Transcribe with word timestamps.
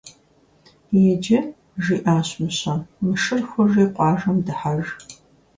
Иджы,- 1.07 1.39
жиӀащ 1.83 2.29
Мыщэм,- 2.41 2.79
мы 3.01 3.11
шыр 3.21 3.41
хужи 3.49 3.85
къуажэм 3.95 4.37
дыхьэж. 4.45 4.85